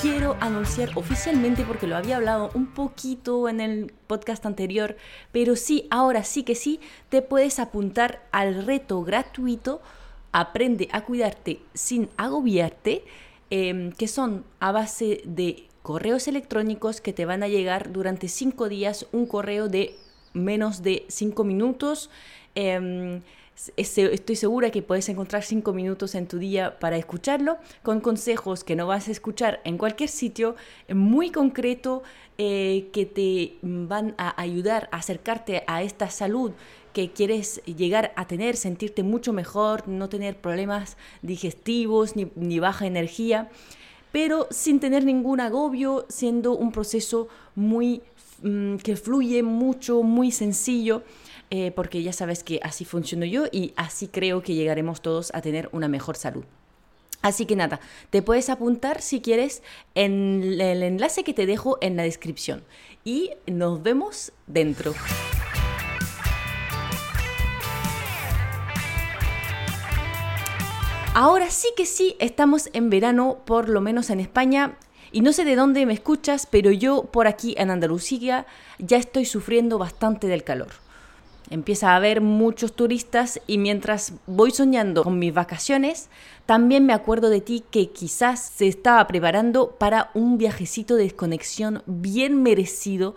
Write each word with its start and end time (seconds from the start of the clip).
quiero 0.00 0.36
anunciar 0.40 0.90
oficialmente, 0.94 1.64
porque 1.64 1.86
lo 1.86 1.96
había 1.96 2.16
hablado 2.16 2.50
un 2.54 2.66
poquito 2.66 3.48
en 3.48 3.60
el 3.60 3.92
podcast 4.06 4.44
anterior, 4.46 4.96
pero 5.32 5.56
sí, 5.56 5.86
ahora 5.90 6.24
sí 6.24 6.42
que 6.42 6.54
sí, 6.54 6.80
te 7.08 7.22
puedes 7.22 7.58
apuntar 7.58 8.26
al 8.32 8.64
reto 8.66 9.02
gratuito 9.02 9.80
Aprende 10.32 10.88
a 10.92 11.02
cuidarte 11.02 11.60
sin 11.72 12.10
agobiarte, 12.18 13.04
em, 13.48 13.90
que 13.90 14.06
son 14.06 14.44
a 14.60 14.70
base 14.70 15.22
de 15.24 15.66
correos 15.82 16.28
electrónicos 16.28 17.00
que 17.00 17.14
te 17.14 17.24
van 17.24 17.42
a 17.42 17.48
llegar 17.48 17.90
durante 17.90 18.28
cinco 18.28 18.68
días, 18.68 19.06
un 19.12 19.24
correo 19.24 19.68
de 19.68 19.94
menos 20.34 20.82
de 20.82 21.06
cinco 21.08 21.42
minutos. 21.42 22.10
Em, 22.54 23.22
estoy 23.76 24.36
segura 24.36 24.70
que 24.70 24.82
puedes 24.82 25.08
encontrar 25.08 25.42
cinco 25.42 25.72
minutos 25.72 26.14
en 26.14 26.26
tu 26.26 26.38
día 26.38 26.78
para 26.78 26.96
escucharlo, 26.96 27.58
con 27.82 28.00
consejos 28.00 28.64
que 28.64 28.76
no 28.76 28.86
vas 28.86 29.08
a 29.08 29.12
escuchar 29.12 29.60
en 29.64 29.78
cualquier 29.78 30.10
sitio, 30.10 30.56
muy 30.88 31.30
concreto, 31.30 32.02
eh, 32.38 32.90
que 32.92 33.06
te 33.06 33.56
van 33.62 34.14
a 34.18 34.38
ayudar 34.40 34.90
a 34.92 34.98
acercarte 34.98 35.64
a 35.66 35.82
esta 35.82 36.10
salud 36.10 36.52
que 36.92 37.10
quieres 37.10 37.62
llegar 37.64 38.12
a 38.16 38.26
tener, 38.26 38.56
sentirte 38.56 39.02
mucho 39.02 39.32
mejor, 39.32 39.86
no 39.86 40.08
tener 40.08 40.38
problemas 40.38 40.96
digestivos 41.22 42.14
ni, 42.16 42.58
baja 42.58 42.86
energía, 42.86 43.50
pero 44.12 44.48
sin 44.50 44.80
tener 44.80 45.04
ningún 45.04 45.40
agobio, 45.40 46.06
siendo 46.08 46.52
un 46.56 46.72
proceso 46.72 47.28
muy 47.54 48.02
mm, 48.42 48.76
que 48.76 48.96
fluye 48.96 49.42
mucho, 49.42 50.02
muy 50.02 50.30
sencillo. 50.30 51.02
Eh, 51.50 51.70
porque 51.70 52.02
ya 52.02 52.12
sabes 52.12 52.42
que 52.42 52.58
así 52.62 52.84
funciono 52.84 53.24
yo 53.24 53.44
y 53.52 53.72
así 53.76 54.08
creo 54.08 54.42
que 54.42 54.54
llegaremos 54.54 55.00
todos 55.00 55.30
a 55.32 55.40
tener 55.42 55.68
una 55.72 55.86
mejor 55.86 56.16
salud. 56.16 56.44
Así 57.22 57.46
que 57.46 57.56
nada, 57.56 57.80
te 58.10 58.22
puedes 58.22 58.50
apuntar 58.50 59.00
si 59.00 59.20
quieres 59.20 59.62
en 59.94 60.42
el 60.60 60.82
enlace 60.82 61.24
que 61.24 61.34
te 61.34 61.46
dejo 61.46 61.78
en 61.80 61.96
la 61.96 62.02
descripción. 62.02 62.64
Y 63.04 63.32
nos 63.46 63.82
vemos 63.82 64.32
dentro. 64.46 64.94
Ahora 71.14 71.50
sí 71.50 71.68
que 71.76 71.86
sí, 71.86 72.14
estamos 72.18 72.68
en 72.74 72.90
verano, 72.90 73.38
por 73.46 73.68
lo 73.68 73.80
menos 73.80 74.10
en 74.10 74.20
España. 74.20 74.76
Y 75.12 75.22
no 75.22 75.32
sé 75.32 75.44
de 75.44 75.56
dónde 75.56 75.86
me 75.86 75.94
escuchas, 75.94 76.46
pero 76.46 76.70
yo 76.70 77.04
por 77.04 77.26
aquí 77.26 77.54
en 77.56 77.70
Andalucía 77.70 78.46
ya 78.78 78.98
estoy 78.98 79.24
sufriendo 79.24 79.78
bastante 79.78 80.26
del 80.26 80.44
calor. 80.44 80.85
Empieza 81.48 81.92
a 81.92 81.96
haber 81.96 82.20
muchos 82.20 82.74
turistas 82.74 83.40
y 83.46 83.58
mientras 83.58 84.14
voy 84.26 84.50
soñando 84.50 85.04
con 85.04 85.18
mis 85.18 85.32
vacaciones, 85.32 86.08
también 86.44 86.86
me 86.86 86.92
acuerdo 86.92 87.30
de 87.30 87.40
ti 87.40 87.62
que 87.70 87.90
quizás 87.90 88.40
se 88.40 88.66
estaba 88.66 89.06
preparando 89.06 89.70
para 89.78 90.10
un 90.14 90.38
viajecito 90.38 90.96
de 90.96 91.04
desconexión 91.04 91.84
bien 91.86 92.42
merecido 92.42 93.14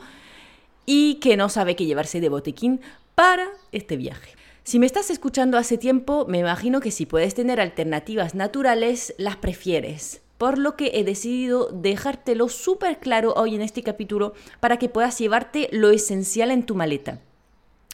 y 0.85 1.15
que 1.15 1.37
no 1.37 1.49
sabe 1.49 1.75
qué 1.75 1.85
llevarse 1.85 2.21
de 2.21 2.29
botequín 2.29 2.81
para 3.15 3.47
este 3.71 3.97
viaje. 3.97 4.35
Si 4.63 4.77
me 4.77 4.85
estás 4.85 5.09
escuchando 5.09 5.57
hace 5.57 5.79
tiempo, 5.79 6.25
me 6.27 6.39
imagino 6.39 6.81
que 6.81 6.91
si 6.91 7.07
puedes 7.07 7.33
tener 7.33 7.59
alternativas 7.59 8.35
naturales, 8.35 9.15
las 9.17 9.37
prefieres. 9.37 10.21
Por 10.37 10.59
lo 10.59 10.75
que 10.75 10.91
he 10.93 11.03
decidido 11.03 11.69
dejártelo 11.71 12.47
súper 12.47 12.99
claro 12.99 13.33
hoy 13.35 13.55
en 13.55 13.61
este 13.61 13.81
capítulo 13.81 14.33
para 14.59 14.77
que 14.77 14.87
puedas 14.87 15.17
llevarte 15.17 15.67
lo 15.71 15.89
esencial 15.89 16.51
en 16.51 16.63
tu 16.63 16.75
maleta. 16.75 17.19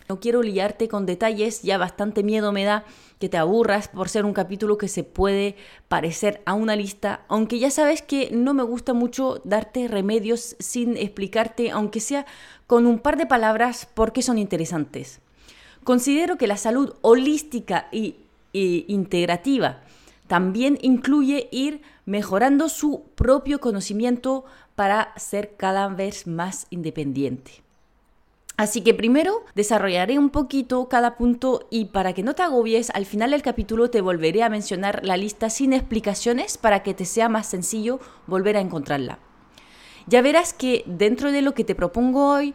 No 0.08 0.20
quiero 0.20 0.44
liarte 0.44 0.88
con 0.88 1.08
detalles, 1.08 1.64
ya 1.64 1.78
bastante 1.80 2.22
miedo 2.22 2.52
me 2.52 2.64
da 2.64 2.86
que 3.20 3.28
te 3.28 3.38
aburras 3.38 3.88
por 3.88 4.08
ser 4.08 4.24
un 4.24 4.34
capítulo 4.34 4.78
que 4.78 4.88
se 4.88 5.04
puede 5.04 5.56
parecer 5.88 6.42
a 6.46 6.54
una 6.54 6.76
lista, 6.76 7.26
aunque 7.28 7.58
ya 7.58 7.72
sabes 7.72 8.04
que 8.04 8.30
no 8.32 8.54
me 8.54 8.62
gusta 8.62 8.94
mucho 8.94 9.42
darte 9.46 9.88
remedios 9.88 10.56
sin 10.60 10.96
explicarte, 10.96 11.72
aunque 11.72 12.00
sea 12.00 12.28
con 12.68 12.86
un 12.86 13.00
par 13.00 13.18
de 13.18 13.26
palabras, 13.26 13.88
por 13.92 14.14
qué 14.14 14.22
son 14.22 14.38
interesantes. 14.38 15.22
Considero 15.84 16.38
que 16.38 16.48
la 16.48 16.58
salud 16.58 16.94
holística 17.02 17.88
e 17.92 18.16
integrativa 18.54 19.82
también 20.28 20.78
incluye 20.82 21.50
ir 21.52 21.82
mejorando 22.06 22.70
su 22.70 23.04
propio 23.16 23.60
conocimiento 23.60 24.46
para 24.76 25.14
ser 25.18 25.56
cada 25.58 25.88
vez 25.88 26.28
más 26.28 26.68
independiente. 26.70 27.65
Así 28.58 28.82
que 28.82 28.94
primero 28.94 29.44
desarrollaré 29.54 30.18
un 30.18 30.30
poquito 30.30 30.88
cada 30.88 31.18
punto 31.18 31.68
y 31.70 31.86
para 31.86 32.14
que 32.14 32.24
no 32.24 32.36
te 32.36 32.44
agobies, 32.44 32.90
al 32.92 33.06
final 33.06 33.32
del 33.32 33.42
capítulo 33.42 33.90
te 33.90 34.00
volveré 34.00 34.44
a 34.44 34.50
mencionar 34.50 35.02
la 35.04 35.18
lista 35.18 35.50
sin 35.50 35.74
explicaciones 35.74 36.58
para 36.58 36.82
que 36.82 36.94
te 36.94 37.04
sea 37.04 37.28
más 37.28 37.48
sencillo 37.48 38.00
volver 38.28 38.56
a 38.56 38.62
encontrarla. 38.62 39.20
Ya 40.08 40.22
verás 40.22 40.54
que 40.54 40.84
dentro 40.86 41.34
de 41.34 41.42
lo 41.42 41.54
que 41.54 41.66
te 41.66 41.76
propongo 41.76 42.30
hoy, 42.30 42.54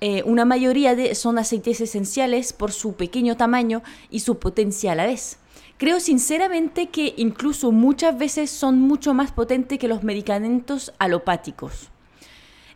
eh, 0.00 0.22
una 0.26 0.44
mayoría 0.44 0.94
de, 0.94 1.14
son 1.14 1.38
aceites 1.38 1.80
esenciales 1.80 2.52
por 2.52 2.70
su 2.70 2.94
pequeño 2.94 3.36
tamaño 3.36 3.82
y 4.10 4.20
su 4.20 4.38
potencia 4.38 4.92
a 4.92 4.96
la 4.96 5.06
vez. 5.06 5.38
Creo 5.78 5.98
sinceramente 5.98 6.88
que 6.88 7.14
incluso 7.16 7.72
muchas 7.72 8.18
veces 8.18 8.50
son 8.50 8.80
mucho 8.80 9.14
más 9.14 9.32
potentes 9.32 9.78
que 9.78 9.88
los 9.88 10.02
medicamentos 10.02 10.92
alopáticos. 10.98 11.90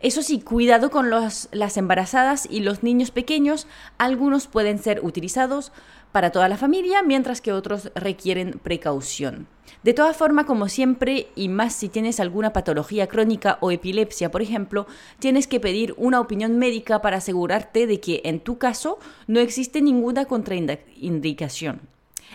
Eso 0.02 0.22
sí, 0.22 0.40
cuidado 0.40 0.90
con 0.90 1.10
las 1.10 1.76
embarazadas 1.76 2.48
y 2.50 2.58
los 2.58 2.82
niños 2.82 3.12
pequeños. 3.12 3.68
Algunos 3.98 4.48
pueden 4.48 4.80
ser 4.80 5.00
utilizados 5.04 5.70
para 6.10 6.30
toda 6.30 6.48
la 6.48 6.56
familia, 6.56 7.04
mientras 7.04 7.40
que 7.40 7.52
otros 7.52 7.92
requieren 7.94 8.58
precaución. 8.60 9.46
De 9.84 9.94
todas 9.94 10.16
formas, 10.16 10.46
como 10.46 10.68
siempre, 10.68 11.28
y 11.36 11.48
más 11.48 11.74
si 11.74 11.88
tienes 11.88 12.18
alguna 12.18 12.52
patología 12.52 13.06
crónica 13.06 13.58
o 13.60 13.70
epilepsia, 13.70 14.32
por 14.32 14.42
ejemplo, 14.42 14.88
tienes 15.20 15.46
que 15.46 15.60
pedir 15.60 15.94
una 15.96 16.20
opinión 16.20 16.58
médica 16.58 17.00
para 17.00 17.18
asegurarte 17.18 17.86
de 17.86 18.00
que 18.00 18.22
en 18.24 18.40
tu 18.40 18.58
caso 18.58 18.98
no 19.28 19.38
existe 19.38 19.82
ninguna 19.82 20.24
contraindicación. 20.24 21.80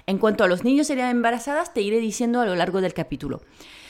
En 0.05 0.19
cuanto 0.19 0.45
a 0.45 0.47
los 0.47 0.63
niños 0.63 0.89
y 0.89 0.95
las 0.95 1.11
embarazadas, 1.11 1.73
te 1.73 1.81
iré 1.81 1.99
diciendo 1.99 2.39
a 2.39 2.45
lo 2.45 2.55
largo 2.55 2.79
del 2.79 2.94
capítulo. 2.94 3.41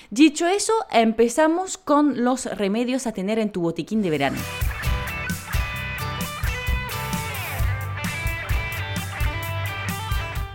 Dicho 0.09 0.47
eso, 0.47 0.71
empezamos 0.89 1.77
con 1.77 2.23
los 2.23 2.45
remedios 2.45 3.07
a 3.07 3.11
tener 3.11 3.39
en 3.39 3.51
tu 3.51 3.59
botiquín 3.59 4.01
de 4.01 4.09
verano. 4.09 4.37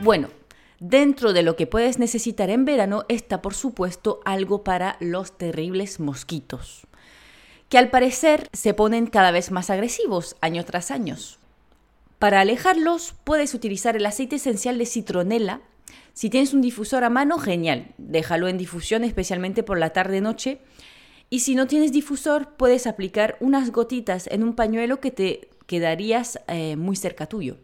Bueno, 0.00 0.28
dentro 0.80 1.34
de 1.34 1.42
lo 1.42 1.54
que 1.54 1.66
puedes 1.66 1.98
necesitar 1.98 2.48
en 2.48 2.64
verano 2.64 3.04
está 3.08 3.42
por 3.42 3.52
supuesto 3.52 4.20
algo 4.24 4.64
para 4.64 4.96
los 5.00 5.36
terribles 5.36 6.00
mosquitos, 6.00 6.86
que 7.68 7.76
al 7.76 7.90
parecer 7.90 8.48
se 8.54 8.72
ponen 8.72 9.06
cada 9.06 9.32
vez 9.32 9.50
más 9.50 9.68
agresivos 9.68 10.34
año 10.40 10.64
tras 10.64 10.90
año. 10.90 11.16
Para 12.18 12.40
alejarlos 12.40 13.14
puedes 13.22 13.52
utilizar 13.52 13.96
el 13.96 14.06
aceite 14.06 14.36
esencial 14.36 14.78
de 14.78 14.86
citronela 14.86 15.60
si 16.12 16.30
tienes 16.30 16.52
un 16.54 16.60
difusor 16.60 17.04
a 17.04 17.10
mano, 17.10 17.38
genial, 17.38 17.94
déjalo 17.98 18.48
en 18.48 18.58
difusión 18.58 19.04
especialmente 19.04 19.62
por 19.62 19.78
la 19.78 19.90
tarde-noche. 19.90 20.60
Y 21.30 21.40
si 21.40 21.54
no 21.54 21.66
tienes 21.66 21.92
difusor, 21.92 22.50
puedes 22.56 22.86
aplicar 22.86 23.36
unas 23.40 23.72
gotitas 23.72 24.26
en 24.26 24.42
un 24.42 24.54
pañuelo 24.54 25.00
que 25.00 25.10
te 25.10 25.48
quedarías 25.66 26.38
eh, 26.48 26.76
muy 26.76 26.96
cerca 26.96 27.26
tuyo. 27.26 27.56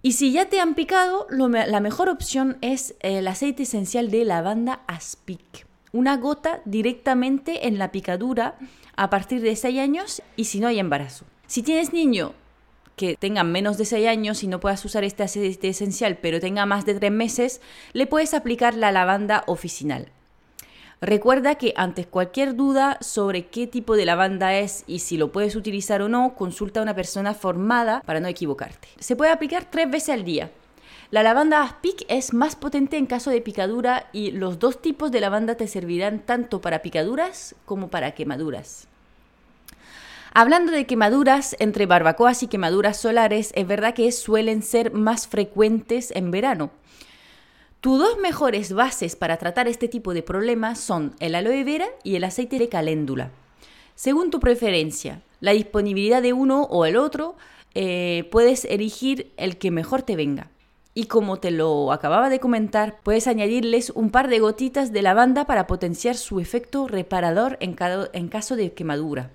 Y 0.00 0.12
si 0.12 0.30
ya 0.30 0.48
te 0.48 0.60
han 0.60 0.74
picado, 0.74 1.26
la 1.28 1.80
mejor 1.80 2.08
opción 2.08 2.56
es 2.60 2.94
el 3.00 3.26
aceite 3.26 3.64
esencial 3.64 4.10
de 4.12 4.24
lavanda 4.24 4.82
aspic. 4.86 5.66
Una 5.90 6.16
gota 6.16 6.62
directamente 6.64 7.66
en 7.66 7.78
la 7.78 7.90
picadura 7.90 8.56
a 8.94 9.10
partir 9.10 9.40
de 9.40 9.56
6 9.56 9.78
años 9.80 10.22
y 10.36 10.44
si 10.44 10.60
no 10.60 10.68
hay 10.68 10.78
embarazo. 10.78 11.24
Si 11.48 11.62
tienes 11.62 11.92
niño 11.92 12.32
que 12.98 13.16
tenga 13.16 13.44
menos 13.44 13.78
de 13.78 13.86
6 13.86 14.06
años 14.06 14.42
y 14.42 14.46
no 14.46 14.60
puedas 14.60 14.84
usar 14.84 15.04
este 15.04 15.22
aceite 15.22 15.68
esencial, 15.68 16.18
pero 16.20 16.40
tenga 16.40 16.66
más 16.66 16.84
de 16.84 16.92
3 16.92 17.10
meses, 17.10 17.62
le 17.94 18.06
puedes 18.06 18.34
aplicar 18.34 18.74
la 18.74 18.92
lavanda 18.92 19.44
oficinal. 19.46 20.12
Recuerda 21.00 21.54
que 21.54 21.74
antes 21.76 22.08
cualquier 22.08 22.56
duda 22.56 22.98
sobre 23.00 23.46
qué 23.46 23.68
tipo 23.68 23.96
de 23.96 24.04
lavanda 24.04 24.58
es 24.58 24.82
y 24.88 24.98
si 24.98 25.16
lo 25.16 25.30
puedes 25.30 25.54
utilizar 25.54 26.02
o 26.02 26.08
no, 26.08 26.34
consulta 26.34 26.80
a 26.80 26.82
una 26.82 26.94
persona 26.94 27.34
formada 27.34 28.02
para 28.04 28.18
no 28.18 28.26
equivocarte. 28.26 28.88
Se 28.98 29.14
puede 29.14 29.30
aplicar 29.30 29.70
tres 29.70 29.88
veces 29.88 30.10
al 30.10 30.24
día. 30.24 30.50
La 31.12 31.22
lavanda 31.22 31.62
Aspic 31.62 32.04
es 32.08 32.34
más 32.34 32.56
potente 32.56 32.96
en 32.98 33.06
caso 33.06 33.30
de 33.30 33.40
picadura 33.40 34.10
y 34.12 34.32
los 34.32 34.58
dos 34.58 34.82
tipos 34.82 35.12
de 35.12 35.20
lavanda 35.20 35.54
te 35.54 35.68
servirán 35.68 36.18
tanto 36.18 36.60
para 36.60 36.82
picaduras 36.82 37.54
como 37.64 37.88
para 37.88 38.10
quemaduras. 38.10 38.88
Hablando 40.40 40.70
de 40.70 40.86
quemaduras, 40.86 41.56
entre 41.58 41.86
barbacoas 41.86 42.44
y 42.44 42.46
quemaduras 42.46 42.96
solares, 42.96 43.50
es 43.56 43.66
verdad 43.66 43.92
que 43.92 44.12
suelen 44.12 44.62
ser 44.62 44.92
más 44.92 45.26
frecuentes 45.26 46.12
en 46.12 46.30
verano. 46.30 46.70
Tus 47.80 47.98
dos 47.98 48.18
mejores 48.18 48.72
bases 48.72 49.16
para 49.16 49.38
tratar 49.38 49.66
este 49.66 49.88
tipo 49.88 50.14
de 50.14 50.22
problemas 50.22 50.78
son 50.78 51.16
el 51.18 51.34
aloe 51.34 51.64
vera 51.64 51.88
y 52.04 52.14
el 52.14 52.22
aceite 52.22 52.60
de 52.60 52.68
caléndula. 52.68 53.32
Según 53.96 54.30
tu 54.30 54.38
preferencia, 54.38 55.22
la 55.40 55.50
disponibilidad 55.50 56.22
de 56.22 56.32
uno 56.32 56.68
o 56.70 56.86
el 56.86 56.96
otro, 56.96 57.34
eh, 57.74 58.28
puedes 58.30 58.64
elegir 58.64 59.32
el 59.38 59.58
que 59.58 59.72
mejor 59.72 60.02
te 60.02 60.14
venga. 60.14 60.52
Y 60.94 61.06
como 61.06 61.38
te 61.38 61.50
lo 61.50 61.90
acababa 61.90 62.28
de 62.28 62.38
comentar, 62.38 63.00
puedes 63.02 63.26
añadirles 63.26 63.90
un 63.90 64.10
par 64.10 64.28
de 64.28 64.38
gotitas 64.38 64.92
de 64.92 65.02
lavanda 65.02 65.46
para 65.46 65.66
potenciar 65.66 66.14
su 66.14 66.38
efecto 66.38 66.86
reparador 66.86 67.56
en, 67.58 67.74
en 68.12 68.28
caso 68.28 68.54
de 68.54 68.72
quemadura. 68.72 69.32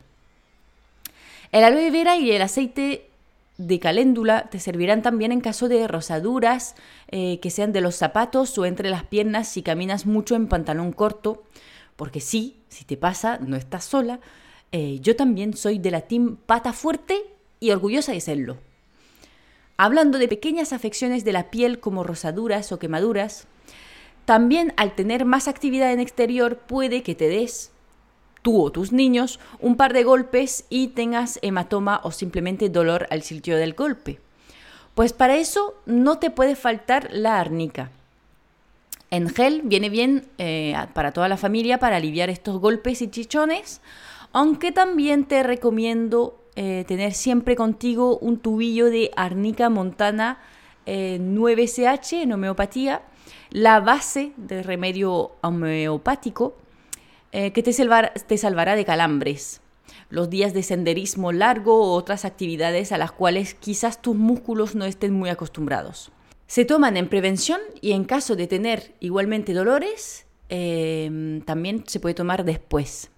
El 1.54 1.64
aloe 1.64 1.92
vera 1.92 2.18
y 2.18 2.32
el 2.32 2.42
aceite 2.42 3.12
de 3.60 3.80
caléndula 3.80 4.50
te 4.50 4.60
servirán 4.60 5.04
también 5.04 5.32
en 5.32 5.40
caso 5.40 5.70
de 5.70 5.88
rosaduras 5.88 6.74
eh, 7.12 7.40
que 7.42 7.52
sean 7.52 7.72
de 7.72 7.80
los 7.80 7.96
zapatos 7.96 8.58
o 8.58 8.66
entre 8.66 8.90
las 8.90 9.04
piernas 9.04 9.50
si 9.50 9.62
caminas 9.62 10.08
mucho 10.08 10.34
en 10.34 10.48
pantalón 10.48 10.92
corto, 10.92 11.44
porque 11.96 12.22
sí, 12.22 12.58
si 12.70 12.86
te 12.86 12.98
pasa, 12.98 13.38
no 13.38 13.56
estás 13.56 13.86
sola. 13.86 14.20
Eh, 14.72 14.98
yo 15.00 15.16
también 15.16 15.56
soy 15.56 15.78
de 15.78 15.92
la 15.92 16.02
team 16.02 16.38
pata 16.44 16.74
fuerte 16.74 17.22
y 17.60 17.70
orgullosa 17.70 18.14
de 18.14 18.22
serlo. 18.22 18.58
Hablando 19.78 20.18
de 20.18 20.28
pequeñas 20.28 20.74
afecciones 20.74 21.24
de 21.24 21.34
la 21.34 21.52
piel 21.52 21.80
como 21.80 22.04
rosaduras 22.04 22.72
o 22.72 22.80
quemaduras, 22.80 23.46
también 24.26 24.74
al 24.76 24.96
tener 24.96 25.24
más 25.24 25.48
actividad 25.48 25.94
en 25.94 26.00
exterior 26.00 26.58
puede 26.58 27.04
que 27.04 27.14
te 27.14 27.28
des 27.28 27.73
tú 28.44 28.62
o 28.62 28.72
tus 28.72 28.92
niños 28.92 29.40
un 29.60 29.76
par 29.76 29.94
de 29.94 30.04
golpes 30.04 30.66
y 30.70 30.90
tengas 30.90 31.40
hematoma 31.42 32.02
o 32.04 32.12
simplemente 32.12 32.70
dolor 32.70 33.08
al 33.10 33.24
sitio 33.24 33.58
del 33.58 33.74
golpe. 33.74 34.20
Pues 34.94 35.14
para 35.14 35.38
eso 35.38 35.74
no 35.88 36.20
te 36.20 36.30
puede 36.30 36.56
faltar 36.56 37.10
la 37.12 37.40
arnica. 37.40 37.90
En 39.10 39.30
gel 39.30 39.62
viene 39.64 39.90
bien 39.90 40.28
eh, 40.38 40.76
para 40.94 41.12
toda 41.12 41.28
la 41.28 41.38
familia 41.38 41.80
para 41.80 41.96
aliviar 41.96 42.30
estos 42.30 42.60
golpes 42.60 43.02
y 43.02 43.10
chichones, 43.10 43.82
aunque 44.32 44.72
también 44.72 45.26
te 45.26 45.42
recomiendo 45.42 46.40
eh, 46.56 46.84
tener 46.88 47.14
siempre 47.14 47.56
contigo 47.56 48.18
un 48.18 48.38
tubillo 48.38 48.90
de 48.90 49.12
arnica 49.16 49.70
montana 49.70 50.40
9CH 50.86 52.14
eh, 52.14 52.22
en 52.24 52.34
homeopatía, 52.34 53.02
la 53.50 53.80
base 53.80 54.34
de 54.38 54.64
remedio 54.64 55.32
homeopático 55.42 56.56
eh, 57.34 57.52
que 57.52 57.64
te, 57.64 57.74
te 57.74 58.38
salvará 58.38 58.76
de 58.76 58.86
calambres, 58.86 59.60
los 60.12 60.30
días 60.30 60.54
de 60.54 60.62
senderismo 60.62 61.32
largo 61.32 61.82
o 61.84 61.96
otras 61.96 62.26
actividades 62.26 62.92
a 62.92 63.00
las 63.00 63.12
cuales 63.12 63.56
quizás 63.56 64.04
tus 64.04 64.16
músculos 64.16 64.76
no 64.76 64.86
estén 64.86 65.14
muy 65.14 65.32
acostumbrados. 65.32 66.12
Se 66.46 66.64
toman 66.64 66.96
en 66.96 67.10
prevención 67.10 67.60
y 67.82 67.94
en 67.94 68.04
caso 68.04 68.36
de 68.36 68.46
tener 68.46 68.94
igualmente 69.00 69.54
dolores, 69.54 70.28
em, 70.50 71.42
también 71.42 71.84
se 71.88 72.00
puede 72.00 72.14
tomar 72.14 72.46
después. 72.46 73.10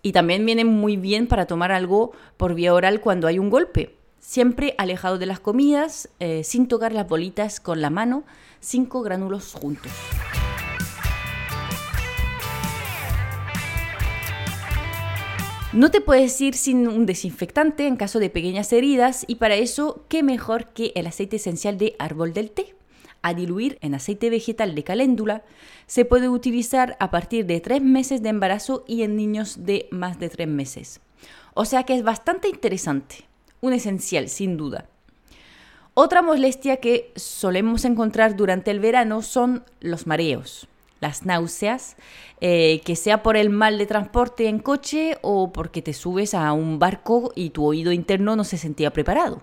Y 0.00 0.12
también 0.12 0.46
viene 0.46 0.64
muy 0.64 0.96
bien 0.96 1.26
para 1.26 1.44
tomar 1.44 1.72
algo 1.72 2.12
por 2.38 2.54
vía 2.54 2.72
oral 2.72 3.02
cuando 3.02 3.26
hay 3.26 3.38
un 3.38 3.50
golpe. 3.50 3.96
Siempre 4.18 4.74
alejado 4.78 5.18
de 5.18 5.26
las 5.26 5.40
comidas, 5.40 6.08
eh, 6.20 6.42
sin 6.42 6.68
tocar 6.68 6.94
las 6.94 7.06
bolitas 7.06 7.60
con 7.60 7.82
la 7.82 7.90
mano, 7.90 8.24
cinco 8.60 9.02
gránulos 9.02 9.52
juntos. 9.52 9.92
No 15.74 15.90
te 15.90 16.00
puedes 16.00 16.40
ir 16.40 16.54
sin 16.54 16.88
un 16.88 17.04
desinfectante 17.04 17.86
en 17.86 17.96
caso 17.96 18.20
de 18.20 18.30
pequeñas 18.30 18.72
heridas 18.72 19.26
y 19.28 19.34
para 19.34 19.54
eso, 19.54 20.02
¿qué 20.08 20.22
mejor 20.22 20.68
que 20.68 20.92
el 20.94 21.06
aceite 21.06 21.36
esencial 21.36 21.76
de 21.76 21.94
árbol 21.98 22.32
del 22.32 22.50
té? 22.50 22.74
A 23.20 23.34
diluir 23.34 23.76
en 23.82 23.94
aceite 23.94 24.30
vegetal 24.30 24.74
de 24.74 24.82
caléndula, 24.82 25.42
se 25.86 26.06
puede 26.06 26.30
utilizar 26.30 26.96
a 27.00 27.10
partir 27.10 27.44
de 27.44 27.60
tres 27.60 27.82
meses 27.82 28.22
de 28.22 28.30
embarazo 28.30 28.82
y 28.88 29.02
en 29.02 29.14
niños 29.14 29.66
de 29.66 29.88
más 29.90 30.18
de 30.18 30.30
tres 30.30 30.48
meses. 30.48 31.00
O 31.52 31.66
sea 31.66 31.82
que 31.82 31.96
es 31.96 32.02
bastante 32.02 32.48
interesante, 32.48 33.26
un 33.60 33.74
esencial 33.74 34.30
sin 34.30 34.56
duda. 34.56 34.86
Otra 35.92 36.22
molestia 36.22 36.78
que 36.78 37.12
solemos 37.14 37.84
encontrar 37.84 38.36
durante 38.36 38.70
el 38.70 38.80
verano 38.80 39.20
son 39.20 39.64
los 39.80 40.06
mareos 40.06 40.66
las 41.00 41.24
náuseas, 41.24 41.96
eh, 42.40 42.80
que 42.84 42.96
sea 42.96 43.22
por 43.22 43.36
el 43.36 43.50
mal 43.50 43.78
de 43.78 43.86
transporte 43.86 44.48
en 44.48 44.58
coche 44.58 45.18
o 45.22 45.52
porque 45.52 45.82
te 45.82 45.92
subes 45.92 46.34
a 46.34 46.52
un 46.52 46.78
barco 46.78 47.32
y 47.34 47.50
tu 47.50 47.64
oído 47.64 47.92
interno 47.92 48.36
no 48.36 48.44
se 48.44 48.58
sentía 48.58 48.92
preparado. 48.92 49.42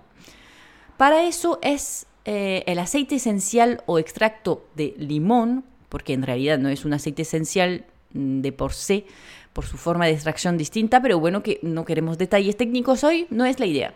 Para 0.98 1.24
eso 1.24 1.60
es 1.62 2.08
eh, 2.26 2.64
el 2.68 2.80
aceite 2.80 3.16
esencial 3.16 3.84
o 3.86 4.00
extracto 4.00 4.66
de 4.76 4.94
limón, 4.98 5.64
porque 5.90 6.14
en 6.14 6.24
realidad 6.24 6.58
no 6.58 6.70
es 6.70 6.86
un 6.86 6.94
aceite 6.94 7.22
esencial 7.22 7.86
mm, 8.14 8.42
de 8.42 8.52
por 8.52 8.74
sí, 8.74 9.06
por 9.54 9.66
su 9.66 9.78
forma 9.78 10.06
de 10.06 10.12
extracción 10.12 10.58
distinta, 10.58 11.02
pero 11.02 11.20
bueno, 11.20 11.44
que 11.44 11.60
no 11.62 11.86
queremos 11.86 12.18
detalles 12.18 12.58
técnicos 12.58 13.04
hoy, 13.04 13.28
no 13.30 13.46
es 13.46 13.60
la 13.60 13.66
idea. 13.66 13.94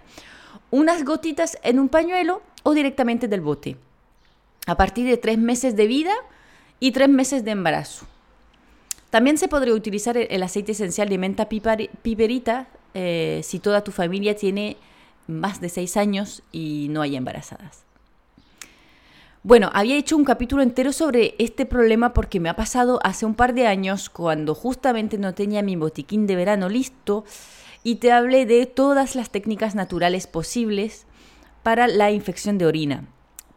Unas 0.72 1.04
gotitas 1.04 1.58
en 1.64 1.80
un 1.80 1.90
pañuelo 1.90 2.42
o 2.64 2.74
directamente 2.74 3.28
del 3.28 3.42
bote. 3.42 3.78
A 4.68 4.78
partir 4.78 5.08
de 5.08 5.18
tres 5.18 5.38
meses 5.38 5.76
de 5.76 5.88
vida, 5.88 6.14
y 6.80 6.92
tres 6.92 7.10
meses 7.10 7.44
de 7.44 7.52
embarazo. 7.52 8.06
También 9.10 9.38
se 9.38 9.48
podría 9.48 9.74
utilizar 9.74 10.18
el 10.18 10.44
aceite 10.44 10.74
esencial 10.74 11.10
de 11.10 11.18
menta 11.18 11.50
piperita 11.50 12.68
eh, 12.94 13.42
si 13.44 13.60
toda 13.60 13.84
tu 13.84 13.92
familia 13.92 14.36
tiene 14.36 14.78
más 15.28 15.62
de 15.62 15.70
seis 15.70 15.98
años 15.98 16.44
y 16.52 16.88
no 16.90 17.02
hay 17.02 17.16
embarazadas. 17.16 17.84
Bueno, 19.42 19.70
había 19.74 19.96
hecho 19.96 20.18
un 20.18 20.26
capítulo 20.26 20.62
entero 20.62 20.92
sobre 20.92 21.34
este 21.40 21.66
problema 21.66 22.14
porque 22.14 22.40
me 22.40 22.50
ha 22.50 22.56
pasado 22.56 23.00
hace 23.04 23.26
un 23.26 23.36
par 23.36 23.54
de 23.54 23.68
años 23.68 24.10
cuando 24.10 24.54
justamente 24.54 25.18
no 25.18 25.34
tenía 25.34 25.64
mi 25.64 25.76
botiquín 25.76 26.28
de 26.28 26.36
verano 26.36 26.68
listo 26.68 27.24
y 27.84 27.96
te 27.96 28.12
hablé 28.12 28.46
de 28.46 28.66
todas 28.66 29.16
las 29.16 29.30
técnicas 29.30 29.76
naturales 29.76 30.28
posibles 30.28 31.06
para 31.64 31.88
la 31.88 32.12
infección 32.12 32.58
de 32.58 32.66
orina 32.66 33.06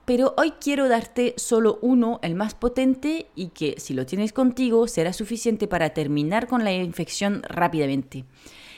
pero 0.04 0.34
hoy 0.36 0.52
quiero 0.60 0.88
darte 0.88 1.34
solo 1.36 1.78
uno, 1.80 2.18
el 2.22 2.34
más 2.34 2.54
potente, 2.54 3.26
y 3.34 3.48
que 3.48 3.76
si 3.78 3.94
lo 3.94 4.06
tienes 4.06 4.32
contigo 4.32 4.88
será 4.88 5.12
suficiente 5.12 5.68
para 5.68 5.90
terminar 5.90 6.48
con 6.48 6.64
la 6.64 6.72
infección 6.72 7.42
rápidamente. 7.48 8.24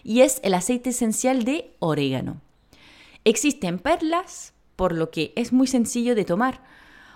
Y 0.03 0.21
es 0.21 0.41
el 0.43 0.55
aceite 0.55 0.91
esencial 0.91 1.45
de 1.45 1.71
orégano. 1.79 2.41
Existen 3.25 3.79
perlas, 3.79 4.53
por 4.77 4.93
lo 4.93 5.11
que 5.11 5.33
es 5.35 5.53
muy 5.53 5.67
sencillo 5.67 6.15
de 6.15 6.25
tomar, 6.25 6.61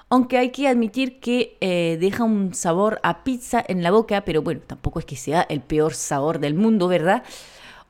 aunque 0.09 0.39
hay 0.39 0.51
que 0.51 0.69
admitir 0.69 1.21
que 1.21 1.59
eh, 1.61 1.99
deja 2.01 2.25
un 2.25 2.55
sabor 2.55 2.99
a 3.03 3.25
pizza 3.25 3.63
en 3.67 3.83
la 3.83 3.91
boca, 3.91 4.25
pero 4.25 4.41
bueno, 4.41 4.63
tampoco 4.67 5.01
es 5.01 5.05
que 5.05 5.17
sea 5.17 5.43
el 5.43 5.61
peor 5.61 5.93
sabor 5.93 6.39
del 6.39 6.55
mundo, 6.55 6.89
¿verdad? 6.89 7.25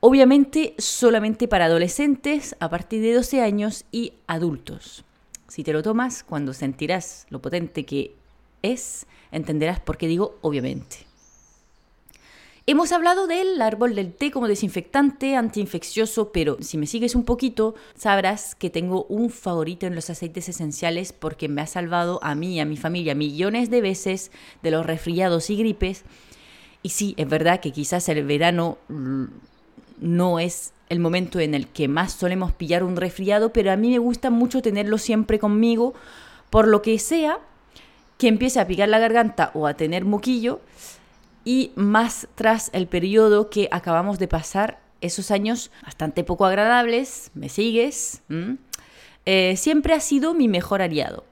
Obviamente 0.01 0.75
solamente 0.77 1.47
para 1.47 1.65
adolescentes 1.65 2.55
a 2.59 2.69
partir 2.69 3.01
de 3.01 3.13
12 3.13 3.41
años 3.41 3.85
y 3.91 4.13
adultos. 4.27 5.05
Si 5.49 5.63
te 5.63 5.73
lo 5.73 5.83
tomas, 5.83 6.23
cuando 6.23 6.53
sentirás 6.53 7.25
lo 7.29 7.41
potente 7.41 7.85
que 7.85 8.13
es, 8.61 9.05
entenderás 9.31 9.79
por 9.79 9.97
qué 9.97 10.07
digo 10.07 10.37
obviamente. 10.41 11.09
Hemos 12.67 12.91
hablado 12.91 13.25
del 13.25 13.59
árbol 13.63 13.95
del 13.95 14.13
té 14.13 14.29
como 14.29 14.47
desinfectante, 14.47 15.35
antiinfeccioso, 15.35 16.31
pero 16.31 16.57
si 16.61 16.77
me 16.77 16.85
sigues 16.85 17.15
un 17.15 17.23
poquito, 17.23 17.73
sabrás 17.95 18.53
que 18.53 18.69
tengo 18.69 19.05
un 19.05 19.31
favorito 19.31 19.87
en 19.87 19.95
los 19.95 20.11
aceites 20.11 20.49
esenciales 20.49 21.11
porque 21.11 21.49
me 21.49 21.63
ha 21.63 21.65
salvado 21.65 22.19
a 22.21 22.35
mí 22.35 22.57
y 22.57 22.59
a 22.59 22.65
mi 22.65 22.77
familia 22.77 23.15
millones 23.15 23.71
de 23.71 23.81
veces 23.81 24.31
de 24.61 24.69
los 24.69 24.85
resfriados 24.85 25.49
y 25.49 25.55
gripes. 25.57 26.03
Y 26.83 26.89
sí, 26.89 27.15
es 27.17 27.27
verdad 27.27 27.59
que 27.59 27.71
quizás 27.71 28.07
el 28.07 28.23
verano 28.23 28.77
no 29.99 30.39
es 30.39 30.71
el 30.89 30.99
momento 30.99 31.39
en 31.39 31.53
el 31.53 31.67
que 31.67 31.87
más 31.87 32.11
solemos 32.13 32.51
pillar 32.51 32.83
un 32.83 32.95
resfriado, 32.95 33.53
pero 33.53 33.71
a 33.71 33.77
mí 33.77 33.91
me 33.91 33.99
gusta 33.99 34.29
mucho 34.29 34.61
tenerlo 34.61 34.97
siempre 34.97 35.39
conmigo, 35.39 35.93
por 36.49 36.67
lo 36.67 36.81
que 36.81 36.97
sea 36.99 37.39
que 38.17 38.27
empiece 38.27 38.59
a 38.59 38.67
picar 38.67 38.89
la 38.89 38.99
garganta 38.99 39.51
o 39.53 39.65
a 39.65 39.75
tener 39.75 40.03
moquillo, 40.03 40.59
y 41.45 41.71
más 41.75 42.27
tras 42.35 42.69
el 42.73 42.87
periodo 42.87 43.49
que 43.49 43.69
acabamos 43.71 44.19
de 44.19 44.27
pasar, 44.27 44.79
esos 45.01 45.31
años 45.31 45.71
bastante 45.83 46.23
poco 46.25 46.45
agradables, 46.45 47.31
¿me 47.33 47.47
sigues? 47.47 48.21
Eh, 49.25 49.55
siempre 49.55 49.93
ha 49.93 49.99
sido 50.01 50.33
mi 50.33 50.47
mejor 50.47 50.81
aliado. 50.81 51.23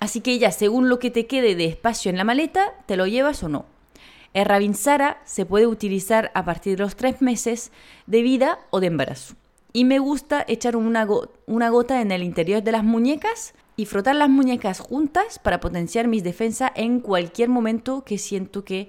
Así 0.00 0.20
que 0.20 0.38
ya, 0.38 0.52
según 0.52 0.88
lo 0.88 0.98
que 0.98 1.10
te 1.10 1.26
quede 1.26 1.54
de 1.54 1.64
espacio 1.64 2.10
en 2.10 2.18
la 2.18 2.24
maleta, 2.24 2.74
te 2.86 2.96
lo 2.96 3.06
llevas 3.06 3.42
o 3.42 3.48
no. 3.48 3.64
El 4.34 4.44
Ravinsara 4.44 5.20
se 5.24 5.46
puede 5.46 5.66
utilizar 5.66 6.30
a 6.34 6.44
partir 6.44 6.76
de 6.76 6.82
los 6.82 6.96
tres 6.96 7.22
meses 7.22 7.72
de 8.06 8.22
vida 8.22 8.58
o 8.70 8.80
de 8.80 8.88
embarazo. 8.88 9.34
Y 9.72 9.84
me 9.84 9.98
gusta 9.98 10.44
echar 10.48 10.76
una, 10.76 11.06
una 11.46 11.68
gota 11.70 12.00
en 12.00 12.12
el 12.12 12.22
interior 12.22 12.62
de 12.62 12.72
las 12.72 12.84
muñecas 12.84 13.54
y 13.76 13.86
frotar 13.86 14.16
las 14.16 14.28
muñecas 14.28 14.80
juntas 14.80 15.38
para 15.38 15.60
potenciar 15.60 16.08
mis 16.08 16.24
defensas 16.24 16.72
en 16.74 17.00
cualquier 17.00 17.48
momento 17.48 18.02
que 18.04 18.18
siento 18.18 18.64
que 18.64 18.88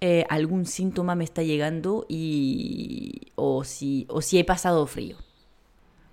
eh, 0.00 0.24
algún 0.30 0.66
síntoma 0.66 1.14
me 1.14 1.22
está 1.22 1.42
llegando 1.42 2.06
y, 2.08 3.32
o, 3.36 3.62
si, 3.62 4.06
o 4.08 4.20
si 4.20 4.38
he 4.38 4.44
pasado 4.44 4.86
frío. 4.86 5.16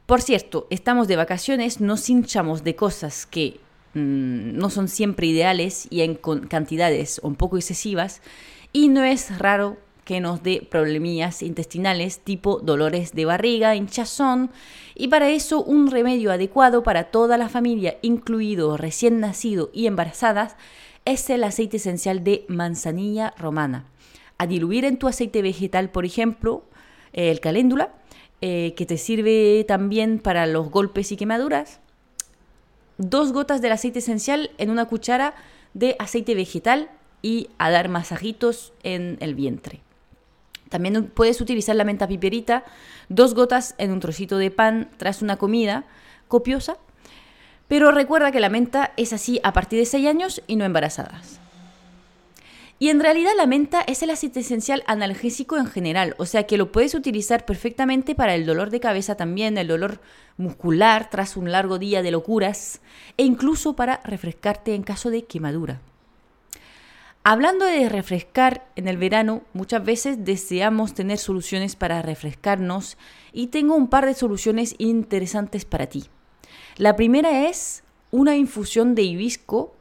Por 0.05 0.21
cierto, 0.21 0.67
estamos 0.69 1.07
de 1.07 1.15
vacaciones, 1.15 1.81
nos 1.81 2.09
hinchamos 2.09 2.63
de 2.63 2.75
cosas 2.75 3.25
que 3.25 3.59
mm, 3.93 4.57
no 4.57 4.69
son 4.69 4.89
siempre 4.89 5.27
ideales 5.27 5.87
y 5.89 6.01
en 6.01 6.15
cantidades 6.15 7.19
un 7.23 7.35
poco 7.35 7.57
excesivas 7.57 8.21
y 8.71 8.89
no 8.89 9.03
es 9.03 9.37
raro 9.39 9.77
que 10.09 10.21
nos 10.21 10.41
dé 10.41 10.67
problemillas 10.67 11.43
intestinales 11.43 12.19
tipo 12.19 12.59
dolores 12.59 13.13
de 13.13 13.25
barriga, 13.25 13.75
hinchazón 13.75 14.49
y 14.95 15.07
para 15.07 15.29
eso 15.29 15.63
un 15.63 15.91
remedio 15.91 16.31
adecuado 16.31 16.81
para 16.81 17.05
toda 17.05 17.37
la 17.37 17.47
familia, 17.47 17.97
incluido 18.01 18.75
recién 18.75 19.19
nacido 19.19 19.69
y 19.71 19.85
embarazadas, 19.85 20.55
es 21.05 21.29
el 21.29 21.43
aceite 21.43 21.77
esencial 21.77 22.23
de 22.23 22.45
manzanilla 22.47 23.33
romana. 23.37 23.85
A 24.39 24.47
diluir 24.47 24.85
en 24.85 24.97
tu 24.97 25.07
aceite 25.07 25.41
vegetal, 25.41 25.91
por 25.91 26.05
ejemplo, 26.05 26.63
el 27.13 27.39
caléndula, 27.39 27.93
eh, 28.41 28.73
que 28.75 28.85
te 28.85 28.97
sirve 28.97 29.63
también 29.67 30.17
para 30.19 30.47
los 30.47 30.71
golpes 30.71 31.11
y 31.11 31.17
quemaduras. 31.17 31.81
Dos 32.97 33.31
gotas 33.31 33.61
del 33.61 33.73
aceite 33.73 33.99
esencial 33.99 34.51
en 34.57 34.69
una 34.69 34.85
cuchara 34.85 35.35
de 35.73 35.95
aceite 35.99 36.35
vegetal 36.35 36.89
y 37.21 37.49
a 37.57 37.69
dar 37.69 37.89
masajitos 37.89 38.73
en 38.83 39.17
el 39.19 39.35
vientre. 39.35 39.81
También 40.69 41.07
puedes 41.07 41.41
utilizar 41.41 41.75
la 41.75 41.83
menta 41.83 42.07
piperita, 42.07 42.63
dos 43.09 43.33
gotas 43.33 43.75
en 43.77 43.91
un 43.91 43.99
trocito 43.99 44.37
de 44.37 44.51
pan 44.51 44.89
tras 44.97 45.21
una 45.21 45.37
comida 45.37 45.85
copiosa. 46.27 46.77
Pero 47.67 47.91
recuerda 47.91 48.31
que 48.31 48.39
la 48.39 48.49
menta 48.49 48.93
es 48.97 49.13
así 49.13 49.39
a 49.43 49.53
partir 49.53 49.79
de 49.79 49.85
6 49.85 50.07
años 50.07 50.41
y 50.47 50.55
no 50.55 50.65
embarazadas. 50.65 51.39
Y 52.81 52.89
en 52.89 53.01
realidad 53.01 53.31
la 53.35 53.45
menta 53.45 53.81
es 53.81 54.01
el 54.03 54.09
aceite 54.09 54.39
esencial 54.39 54.83
analgésico 54.87 55.57
en 55.57 55.65
general, 55.65 56.15
o 56.17 56.25
sea 56.25 56.43
que 56.43 56.57
lo 56.57 56.71
puedes 56.71 56.95
utilizar 56.95 57.45
perfectamente 57.45 58.15
para 58.15 58.35
el 58.35 58.45
dolor 58.45 58.69
de 58.69 58.79
cabeza 58.79 59.15
también, 59.15 59.57
el 59.57 59.67
dolor 59.67 59.99
muscular 60.37 61.09
tras 61.09 61.35
un 61.35 61.51
largo 61.51 61.77
día 61.77 62.01
de 62.01 62.11
locuras 62.11 62.79
e 63.17 63.23
incluso 63.23 63.75
para 63.75 63.99
refrescarte 64.05 64.75
en 64.75 64.83
caso 64.83 65.09
de 65.09 65.25
quemadura. 65.25 65.81
Hablando 67.31 67.63
de 67.65 67.87
refrescar 67.89 68.65
en 68.75 68.87
el 68.87 68.97
verano, 68.97 69.43
muchas 69.53 69.85
veces 69.85 70.25
deseamos 70.25 70.95
tener 70.95 71.19
soluciones 71.19 71.75
para 71.75 72.01
refrescarnos 72.01 72.97
y 73.31 73.49
tengo 73.49 73.75
un 73.75 73.87
par 73.87 74.07
de 74.07 74.15
soluciones 74.15 74.73
interesantes 74.79 75.63
para 75.63 75.85
ti. 75.85 76.05
La 76.77 76.95
primera 76.95 77.47
es 77.47 77.83
una 78.09 78.35
infusión 78.35 78.95
de 78.95 79.03
hibisco, 79.03 79.75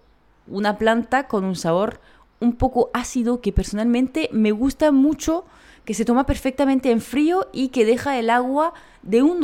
una 0.47 0.77
planta 0.77 1.27
con 1.27 1.45
un 1.47 1.57
sabor 1.57 2.03
un 2.39 2.53
poco 2.53 2.91
ácido 2.93 3.41
que 3.41 3.51
personalmente 3.51 4.29
me 4.31 4.53
gusta 4.53 4.93
mucho, 4.93 5.47
que 5.87 5.95
se 5.95 6.05
toma 6.05 6.27
perfectamente 6.27 6.91
en 6.91 7.01
frío 7.01 7.49
y 7.51 7.69
que 7.69 7.87
deja 7.87 8.19
el 8.19 8.29
agua 8.29 8.75
de 9.03 9.23
un, 9.23 9.43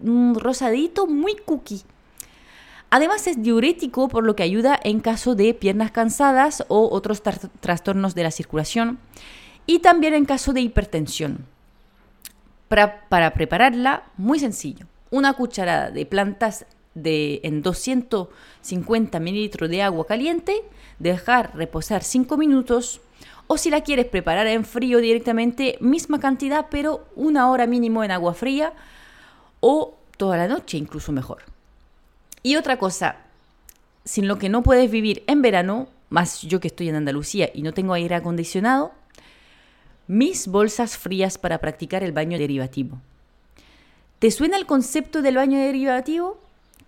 un 0.00 0.34
rosadito 0.34 1.06
muy 1.06 1.36
cookie. 1.36 1.84
Además 2.90 3.26
es 3.28 3.40
diurético 3.40 4.08
por 4.08 4.24
lo 4.24 4.34
que 4.34 4.42
ayuda 4.42 4.78
en 4.82 4.98
caso 4.98 5.36
de 5.36 5.54
piernas 5.54 5.92
cansadas 5.92 6.64
o 6.68 6.88
otros 6.90 7.22
trastornos 7.22 8.16
de 8.16 8.24
la 8.24 8.32
circulación 8.32 8.98
y 9.64 9.78
también 9.78 10.14
en 10.14 10.24
caso 10.24 10.52
de 10.52 10.60
hipertensión. 10.60 11.46
Para, 12.66 13.08
para, 13.08 13.32
prepararla, 13.32 14.04
muy 14.16 14.40
sencillo. 14.40 14.86
Una 15.10 15.34
cucharada 15.34 15.90
de 15.90 16.04
plantas 16.06 16.66
en 16.94 17.62
250 17.62 19.20
mililitros 19.20 19.70
de 19.70 19.82
agua 19.82 20.06
caliente, 20.06 20.62
dejar 20.98 21.56
reposar 21.56 22.02
5 22.02 22.36
minutos 22.36 23.00
o 23.46 23.56
si 23.56 23.70
la 23.70 23.82
quieres 23.82 24.06
preparar 24.06 24.46
en 24.48 24.64
frío 24.64 24.98
directamente, 24.98 25.78
misma 25.80 26.18
cantidad 26.18 26.66
pero 26.70 27.06
una 27.14 27.50
hora 27.50 27.66
mínimo 27.66 28.02
en 28.02 28.10
agua 28.10 28.34
fría 28.34 28.72
o 29.60 29.94
toda 30.16 30.36
la 30.36 30.48
noche 30.48 30.76
incluso 30.76 31.12
mejor. 31.12 31.42
Y 32.42 32.56
otra 32.56 32.78
cosa, 32.78 33.16
sin 34.04 34.26
lo 34.26 34.38
que 34.38 34.48
no 34.48 34.62
puedes 34.62 34.90
vivir 34.90 35.22
en 35.26 35.42
verano, 35.42 35.88
más 36.08 36.42
yo 36.42 36.60
que 36.60 36.68
estoy 36.68 36.88
en 36.88 36.96
Andalucía 36.96 37.50
y 37.52 37.62
no 37.62 37.72
tengo 37.72 37.92
aire 37.92 38.14
acondicionado, 38.14 38.92
mis 40.06 40.48
bolsas 40.48 40.96
frías 40.96 41.38
para 41.38 41.58
practicar 41.58 42.02
el 42.02 42.12
baño 42.12 42.38
derivativo. 42.38 42.98
¿Te 44.18 44.30
suena 44.30 44.56
el 44.56 44.66
concepto 44.66 45.22
del 45.22 45.36
baño 45.36 45.58
derivativo? 45.58 46.38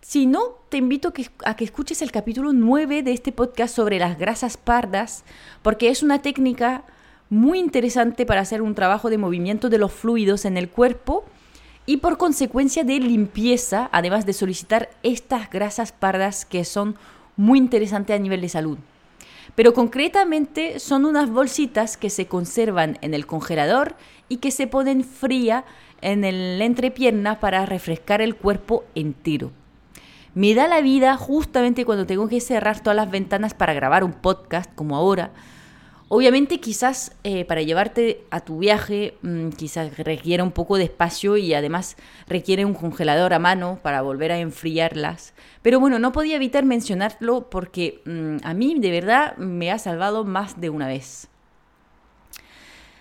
Si 0.00 0.26
no, 0.26 0.56
te 0.68 0.78
invito 0.78 1.12
a 1.44 1.54
que 1.54 1.64
escuches 1.64 2.02
el 2.02 2.10
capítulo 2.10 2.52
9 2.52 3.02
de 3.02 3.12
este 3.12 3.30
podcast 3.30 3.76
sobre 3.76 3.98
las 3.98 4.18
grasas 4.18 4.56
pardas, 4.56 5.22
porque 5.62 5.88
es 5.88 6.02
una 6.02 6.20
técnica 6.20 6.84
muy 7.30 7.58
interesante 7.58 8.26
para 8.26 8.40
hacer 8.40 8.60
un 8.60 8.74
trabajo 8.74 9.08
de 9.08 9.18
movimiento 9.18 9.70
de 9.70 9.78
los 9.78 9.92
fluidos 9.92 10.44
en 10.44 10.56
el 10.56 10.68
cuerpo 10.68 11.24
y 11.86 11.98
por 11.98 12.16
consecuencia 12.16 12.84
de 12.84 12.98
limpieza, 12.98 13.88
además 13.92 14.26
de 14.26 14.32
solicitar 14.32 14.90
estas 15.02 15.50
grasas 15.50 15.92
pardas 15.92 16.44
que 16.44 16.64
son 16.64 16.96
muy 17.36 17.58
interesantes 17.58 18.14
a 18.14 18.18
nivel 18.18 18.40
de 18.40 18.48
salud. 18.48 18.78
Pero 19.54 19.74
concretamente 19.74 20.78
son 20.78 21.04
unas 21.04 21.28
bolsitas 21.30 21.96
que 21.96 22.10
se 22.10 22.26
conservan 22.26 22.98
en 23.02 23.14
el 23.14 23.26
congelador 23.26 23.96
y 24.28 24.38
que 24.38 24.50
se 24.50 24.66
ponen 24.66 25.04
fría 25.04 25.64
en 26.00 26.24
el 26.24 26.60
entrepierna 26.62 27.40
para 27.40 27.66
refrescar 27.66 28.22
el 28.22 28.36
cuerpo 28.36 28.84
entero. 28.94 29.50
Me 30.34 30.54
da 30.54 30.66
la 30.68 30.80
vida 30.80 31.16
justamente 31.16 31.84
cuando 31.84 32.06
tengo 32.06 32.28
que 32.28 32.40
cerrar 32.40 32.80
todas 32.80 32.96
las 32.96 33.10
ventanas 33.10 33.52
para 33.52 33.74
grabar 33.74 34.02
un 34.02 34.12
podcast 34.12 34.74
como 34.74 34.96
ahora, 34.96 35.32
Obviamente 36.14 36.60
quizás 36.60 37.16
eh, 37.24 37.46
para 37.46 37.62
llevarte 37.62 38.22
a 38.28 38.40
tu 38.40 38.58
viaje 38.58 39.16
mm, 39.22 39.48
quizás 39.48 39.96
requiere 39.96 40.42
un 40.42 40.52
poco 40.52 40.76
de 40.76 40.84
espacio 40.84 41.38
y 41.38 41.54
además 41.54 41.96
requiere 42.28 42.66
un 42.66 42.74
congelador 42.74 43.32
a 43.32 43.38
mano 43.38 43.78
para 43.82 44.02
volver 44.02 44.30
a 44.30 44.38
enfriarlas. 44.38 45.32
Pero 45.62 45.80
bueno, 45.80 45.98
no 45.98 46.12
podía 46.12 46.36
evitar 46.36 46.66
mencionarlo 46.66 47.48
porque 47.48 48.02
mm, 48.04 48.44
a 48.44 48.52
mí 48.52 48.76
de 48.78 48.90
verdad 48.90 49.38
me 49.38 49.70
ha 49.70 49.78
salvado 49.78 50.26
más 50.26 50.60
de 50.60 50.68
una 50.68 50.86
vez. 50.86 51.28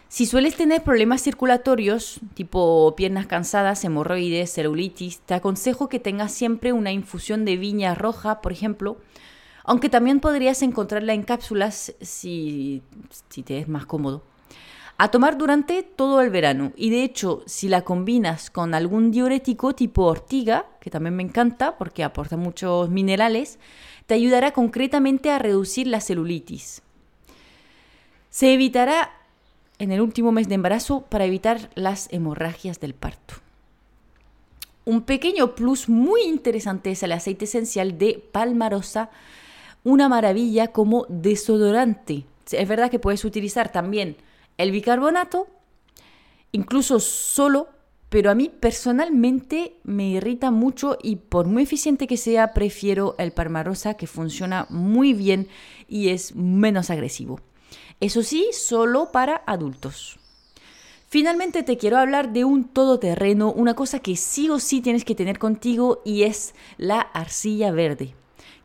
Si 0.07 0.25
sueles 0.25 0.55
tener 0.55 0.81
problemas 0.81 1.21
circulatorios, 1.21 2.21
tipo 2.33 2.95
piernas 2.95 3.27
cansadas, 3.27 3.83
hemorroides, 3.83 4.53
celulitis, 4.53 5.19
te 5.19 5.33
aconsejo 5.33 5.89
que 5.89 5.99
tengas 5.99 6.31
siempre 6.31 6.71
una 6.71 6.93
infusión 6.93 7.43
de 7.43 7.57
viña 7.57 7.93
roja, 7.93 8.39
por 8.39 8.53
ejemplo, 8.53 8.99
aunque 9.63 9.89
también 9.89 10.19
podrías 10.19 10.61
encontrarla 10.61 11.13
en 11.13 11.23
cápsulas 11.23 11.93
si, 12.01 12.81
si 13.29 13.43
te 13.43 13.59
es 13.59 13.67
más 13.67 13.85
cómodo. 13.85 14.23
A 14.97 15.09
tomar 15.09 15.37
durante 15.37 15.81
todo 15.81 16.21
el 16.21 16.29
verano 16.29 16.73
y 16.75 16.91
de 16.91 17.03
hecho 17.03 17.43
si 17.47 17.67
la 17.69 17.81
combinas 17.81 18.51
con 18.51 18.75
algún 18.75 19.09
diurético 19.09 19.73
tipo 19.73 20.03
ortiga, 20.03 20.67
que 20.79 20.91
también 20.91 21.15
me 21.15 21.23
encanta 21.23 21.77
porque 21.77 22.03
aporta 22.03 22.37
muchos 22.37 22.89
minerales, 22.89 23.57
te 24.05 24.13
ayudará 24.13 24.51
concretamente 24.51 25.31
a 25.31 25.39
reducir 25.39 25.87
la 25.87 26.01
celulitis. 26.01 26.83
Se 28.29 28.53
evitará 28.53 29.11
en 29.79 29.91
el 29.91 30.01
último 30.01 30.31
mes 30.31 30.47
de 30.47 30.55
embarazo 30.55 31.01
para 31.01 31.25
evitar 31.25 31.71
las 31.73 32.07
hemorragias 32.11 32.79
del 32.79 32.93
parto. 32.93 33.33
Un 34.85 35.01
pequeño 35.01 35.55
plus 35.55 35.89
muy 35.89 36.21
interesante 36.21 36.91
es 36.91 37.01
el 37.01 37.11
aceite 37.11 37.45
esencial 37.45 37.97
de 37.97 38.23
palmarosa 38.31 39.09
una 39.83 40.09
maravilla 40.09 40.67
como 40.67 41.05
desodorante. 41.09 42.25
Es 42.51 42.67
verdad 42.67 42.91
que 42.91 42.99
puedes 42.99 43.25
utilizar 43.25 43.71
también 43.71 44.17
el 44.57 44.71
bicarbonato, 44.71 45.47
incluso 46.51 46.99
solo, 46.99 47.69
pero 48.09 48.29
a 48.29 48.35
mí 48.35 48.49
personalmente 48.49 49.75
me 49.83 50.09
irrita 50.09 50.51
mucho 50.51 50.97
y 51.01 51.15
por 51.15 51.47
muy 51.47 51.63
eficiente 51.63 52.07
que 52.07 52.17
sea, 52.17 52.53
prefiero 52.53 53.15
el 53.17 53.31
Parmarosa 53.31 53.93
que 53.93 54.07
funciona 54.07 54.67
muy 54.69 55.13
bien 55.13 55.47
y 55.87 56.09
es 56.09 56.35
menos 56.35 56.89
agresivo. 56.89 57.39
Eso 58.01 58.21
sí, 58.23 58.49
solo 58.51 59.11
para 59.11 59.43
adultos. 59.45 60.19
Finalmente 61.07 61.63
te 61.63 61.77
quiero 61.77 61.97
hablar 61.97 62.31
de 62.33 62.45
un 62.45 62.65
todoterreno, 62.65 63.51
una 63.51 63.75
cosa 63.75 63.99
que 63.99 64.15
sí 64.15 64.49
o 64.49 64.59
sí 64.59 64.81
tienes 64.81 65.05
que 65.05 65.15
tener 65.15 65.39
contigo 65.39 66.01
y 66.05 66.23
es 66.23 66.55
la 66.77 67.01
arcilla 67.01 67.71
verde. 67.71 68.15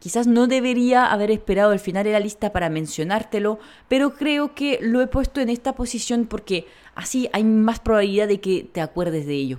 Quizás 0.06 0.28
no 0.28 0.46
debería 0.46 1.10
haber 1.10 1.32
esperado 1.32 1.72
el 1.72 1.80
final 1.80 2.04
de 2.04 2.12
la 2.12 2.20
lista 2.20 2.52
para 2.52 2.70
mencionártelo, 2.70 3.58
pero 3.88 4.14
creo 4.14 4.54
que 4.54 4.78
lo 4.80 5.00
he 5.00 5.08
puesto 5.08 5.40
en 5.40 5.48
esta 5.48 5.74
posición 5.74 6.26
porque 6.26 6.64
así 6.94 7.28
hay 7.32 7.42
más 7.42 7.80
probabilidad 7.80 8.28
de 8.28 8.38
que 8.38 8.68
te 8.72 8.80
acuerdes 8.80 9.26
de 9.26 9.34
ello. 9.34 9.58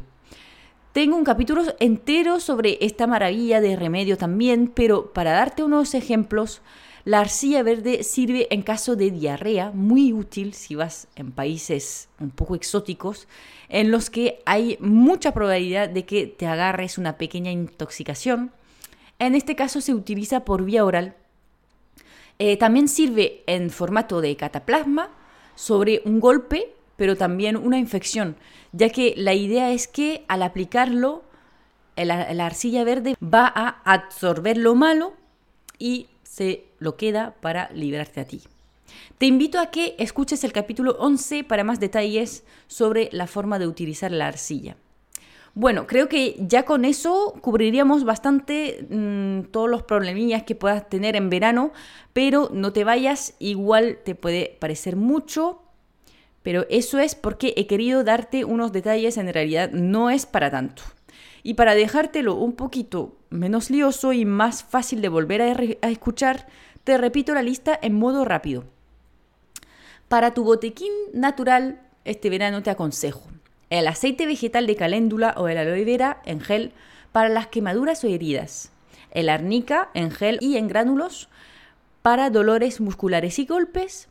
Tengo 0.94 1.18
un 1.18 1.26
capítulo 1.26 1.64
entero 1.82 2.40
sobre 2.40 2.78
esta 2.80 3.08
maravilla 3.08 3.60
de 3.60 3.76
remedio 3.76 4.18
también, 4.18 4.72
pero 4.74 5.12
para 5.12 5.34
darte 5.34 5.64
unos 5.66 5.94
ejemplos, 5.94 6.62
la 7.04 7.20
arcilla 7.20 7.62
verde 7.62 8.04
sirve 8.04 8.48
en 8.50 8.62
caso 8.62 8.96
de 8.96 9.12
diarrea, 9.12 9.72
muy 9.74 10.14
útil 10.14 10.54
si 10.54 10.76
vas 10.76 11.10
en 11.18 11.34
países 11.34 12.08
un 12.22 12.30
poco 12.30 12.56
exóticos, 12.56 13.28
en 13.68 13.92
los 13.92 14.10
que 14.10 14.40
hay 14.46 14.78
mucha 14.80 15.34
probabilidad 15.34 15.90
de 15.90 16.06
que 16.06 16.26
te 16.26 16.48
agarres 16.48 16.98
una 16.98 17.18
pequeña 17.18 17.52
intoxicación. 17.52 18.54
En 19.20 19.36
este 19.36 19.56
caso 19.56 19.82
se 19.82 19.94
utiliza 19.94 20.46
por 20.46 20.64
vía 20.64 20.86
oral. 20.86 21.16
Eh, 22.40 22.58
también 22.58 22.88
sirve 22.88 23.44
en 23.48 23.70
formato 23.70 24.22
de 24.22 24.36
cataplasma, 24.36 25.10
sobre 25.56 26.04
un 26.06 26.20
golpe, 26.20 26.72
pero 26.96 27.16
también 27.16 27.58
una 27.58 27.80
infección, 27.80 28.38
ya 28.72 28.90
que 28.90 29.16
la 29.18 29.34
idea 29.34 29.72
es 29.72 29.88
que 29.88 30.24
al 30.28 30.44
aplicarlo, 30.44 31.24
la 31.96 32.46
arcilla 32.46 32.84
verde 32.84 33.16
va 33.22 33.52
a 33.54 33.82
absorber 33.84 34.56
lo 34.56 34.76
malo 34.76 35.14
y 35.80 36.08
se 36.22 36.66
lo 36.78 36.96
queda 36.96 37.34
para 37.42 37.72
librarte 37.72 38.22
a 38.22 38.26
ti. 38.26 38.42
Te 39.18 39.26
invito 39.26 39.60
a 39.60 39.72
que 39.72 39.96
escuches 39.98 40.44
el 40.44 40.54
capítulo 40.54 40.96
11 41.00 41.44
para 41.44 41.64
más 41.64 41.80
detalles 41.80 42.44
sobre 42.68 43.10
la 43.12 43.26
forma 43.26 43.58
de 43.58 43.68
utilizar 43.68 44.12
la 44.12 44.28
arcilla. 44.28 44.78
Bueno, 45.60 45.88
creo 45.88 46.08
que 46.08 46.36
ya 46.38 46.66
con 46.66 46.86
eso 46.86 47.34
cubriríamos 47.42 48.04
bastante 48.04 48.86
mm, 48.92 49.50
todos 49.50 49.68
los 49.68 49.82
problemillas 49.82 50.44
que 50.44 50.54
puedas 50.54 50.88
tener 50.88 51.16
en 51.16 51.32
verano, 51.32 51.72
pero 52.14 52.52
no 52.54 52.74
te 52.74 52.84
vayas, 52.84 53.34
igual 53.40 53.98
te 54.06 54.14
puede 54.14 54.56
parecer 54.60 54.96
mucho, 54.96 55.64
pero 56.44 56.68
eso 56.70 57.00
es 57.00 57.16
porque 57.16 57.56
he 57.58 57.66
querido 57.66 58.04
darte 58.04 58.46
unos 58.46 58.72
detalles, 58.72 59.18
en 59.18 59.34
realidad 59.34 59.72
no 59.72 60.12
es 60.12 60.28
para 60.28 60.52
tanto. 60.52 60.84
Y 61.42 61.56
para 61.56 61.74
dejártelo 61.74 62.36
un 62.36 62.54
poquito 62.54 63.18
menos 63.32 63.72
lioso 63.72 64.14
y 64.14 64.26
más 64.26 64.64
fácil 64.64 65.02
de 65.02 65.10
volver 65.10 65.42
a, 65.42 65.90
escuchar, 65.90 66.46
te 66.84 67.00
repito 67.00 67.34
la 67.34 67.42
lista 67.42 67.80
en 67.82 67.96
modo 67.96 68.26
rápido. 68.26 68.66
Para 70.08 70.36
tu 70.36 70.44
botequín 70.44 70.94
natural, 71.14 71.82
este 72.06 72.30
verano 72.30 72.62
te 72.62 72.70
aconsejo 72.70 73.28
el 73.70 73.88
aceite 73.88 74.26
vegetal 74.26 74.68
de 74.68 74.76
caléndula 74.76 75.34
o 75.38 75.48
el 75.48 75.58
aloe 75.58 75.84
vera 75.84 76.22
en 76.26 76.42
gel 76.42 76.72
para 77.12 77.30
las 77.30 77.48
quemaduras 77.48 78.04
o 78.04 78.08
heridas, 78.08 78.72
el 79.12 79.30
arnica 79.30 79.90
en 79.94 80.12
gel 80.12 80.38
y 80.42 80.58
en 80.58 80.68
gránulos 80.68 81.30
para 82.02 82.30
dolores 82.30 82.80
musculares 82.80 83.40
y 83.40 83.46
golpes, 83.46 84.08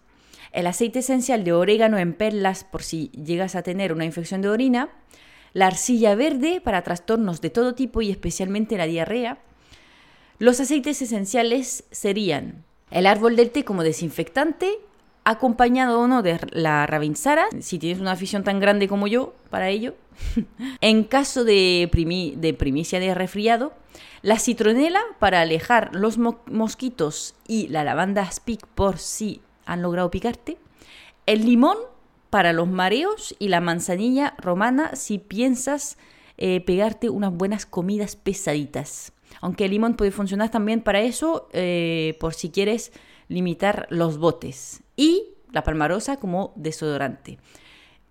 el 0.52 0.66
aceite 0.66 1.00
esencial 1.00 1.44
de 1.44 1.52
orégano 1.52 1.98
en 1.98 2.12
perlas 2.12 2.64
por 2.64 2.82
si 2.82 3.08
llegas 3.10 3.54
a 3.54 3.62
tener 3.62 3.92
una 3.92 4.04
infección 4.04 4.42
de 4.42 4.48
orina, 4.48 4.90
la 5.52 5.68
arcilla 5.68 6.14
verde 6.14 6.60
para 6.60 6.82
trastornos 6.82 7.40
de 7.40 7.50
todo 7.50 7.75
tipo 7.75 8.02
y 8.02 8.10
especialmente 8.10 8.76
la 8.76 8.86
diarrea. 8.86 9.38
Los 10.38 10.60
aceites 10.60 11.00
esenciales 11.00 11.84
serían 11.90 12.64
el 12.90 13.06
árbol 13.06 13.36
del 13.36 13.50
té 13.50 13.64
como 13.64 13.82
desinfectante, 13.82 14.78
acompañado 15.26 16.00
o 16.00 16.06
no 16.06 16.23
de 16.23 16.38
la 16.52 16.87
Ravinsara, 16.87 17.49
si 17.61 17.80
tienes 17.80 18.00
una 18.00 18.12
afición 18.12 18.45
tan 18.45 18.61
grande 18.61 18.87
como 18.87 19.09
yo 19.09 19.35
para 19.50 19.68
ello. 19.68 19.95
en 20.80 21.02
caso 21.02 21.45
de, 21.45 21.90
de 22.37 22.54
primicia 22.54 23.00
de 23.00 23.12
resfriado, 23.12 23.73
la 24.23 24.38
citronela 24.38 25.00
para 25.18 25.40
alejar 25.40 25.90
los 25.92 26.16
mosquitos 26.16 27.35
y 27.49 27.66
la 27.68 27.83
lavanda 27.83 28.30
speak 28.30 28.66
por 28.68 28.99
si 28.99 29.40
han 29.64 29.83
logrado 29.83 30.12
picarte. 30.12 30.59
El 31.26 31.45
limón 31.45 31.76
para 32.30 32.52
los 32.52 32.68
mareos 32.68 33.35
y 33.40 33.49
la 33.49 33.61
manzanilla 33.61 34.35
romana 34.38 34.95
si 34.95 35.18
piensas 35.18 35.99
eh, 36.38 36.61
pegarte 36.61 37.11
unas 37.11 37.33
buenas 37.33 37.66
comidas 37.66 38.14
pesaditas. 38.14 39.12
Aunque 39.40 39.64
el 39.64 39.73
limón 39.73 39.97
puede 39.97 40.12
funcionar 40.12 40.52
también 40.52 40.83
para 40.83 41.00
eso, 41.00 41.49
eh, 41.52 42.16
por 42.21 42.35
si 42.35 42.50
quieres 42.50 42.92
limitar 43.28 43.88
los 43.90 44.18
botes. 44.18 44.83
Y 44.96 45.34
la 45.52 45.62
palmarosa 45.62 46.16
como 46.16 46.52
desodorante. 46.56 47.38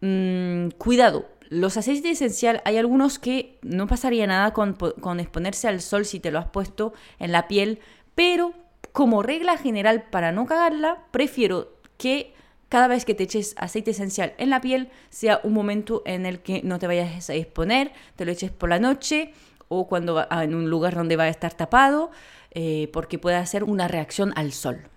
Mm, 0.01 0.69
cuidado, 0.77 1.25
los 1.49 1.77
aceites 1.77 2.11
esenciales, 2.11 2.61
hay 2.65 2.77
algunos 2.77 3.19
que 3.19 3.59
no 3.61 3.87
pasaría 3.87 4.27
nada 4.27 4.53
con, 4.53 4.75
exponerse 5.19 5.67
al 5.67 5.81
sol 5.81 6.05
si 6.05 6.19
te 6.19 6.31
lo 6.31 6.39
has 6.39 6.47
puesto 6.47 6.93
en 7.19 7.31
la 7.31 7.47
piel, 7.47 7.79
pero 8.15 8.53
como 8.91 9.23
regla 9.23 9.57
general 9.57 10.03
para 10.09 10.31
no 10.31 10.45
cagarla, 10.45 11.05
prefiero 11.11 11.73
que 11.97 12.33
cada 12.69 12.87
vez 12.87 13.05
que 13.05 13.13
te 13.13 13.23
eches 13.23 13.53
aceite 13.57 13.91
esencial 13.91 14.33
en 14.37 14.49
la 14.49 14.61
piel 14.61 14.89
sea 15.09 15.39
un 15.43 15.53
momento 15.53 16.01
en 16.05 16.25
el 16.25 16.39
que 16.39 16.61
no 16.63 16.79
te 16.79 16.87
vayas 16.87 17.29
a 17.29 17.33
exponer, 17.33 17.91
te 18.15 18.25
lo 18.25 18.31
eches 18.31 18.51
por 18.51 18.69
la 18.69 18.79
noche 18.79 19.33
o 19.67 19.87
cuando 19.87 20.27
en 20.29 20.55
un 20.55 20.69
lugar 20.69 20.95
donde 20.95 21.15
va 21.15 21.23
a 21.23 21.29
estar 21.29 21.53
tapado, 21.53 22.11
eh, 22.51 22.89
porque 22.93 23.19
puede 23.19 23.35
hacer 23.35 23.63
una 23.63 23.87
reacción 23.87 24.33
al 24.35 24.51
sol. 24.51 24.89